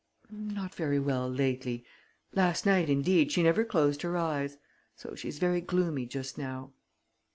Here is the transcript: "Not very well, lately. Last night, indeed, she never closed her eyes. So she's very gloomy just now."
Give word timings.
"Not 0.31 0.73
very 0.73 0.97
well, 0.97 1.29
lately. 1.29 1.85
Last 2.33 2.65
night, 2.65 2.89
indeed, 2.89 3.31
she 3.31 3.43
never 3.43 3.63
closed 3.63 4.01
her 4.01 4.17
eyes. 4.17 4.57
So 4.95 5.13
she's 5.13 5.37
very 5.37 5.61
gloomy 5.61 6.07
just 6.07 6.39
now." 6.39 6.71